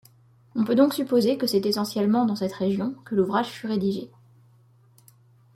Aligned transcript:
On 0.55 0.63
peut 0.63 0.73
donc 0.73 0.95
supposer 0.95 1.37
que 1.37 1.45
c’est 1.45 1.67
essentiellement 1.67 2.25
dans 2.25 2.35
cette 2.37 2.53
région 2.53 2.95
que 3.05 3.13
l’ouvrage 3.13 3.51
fut 3.51 3.67
rédigé. 3.67 4.09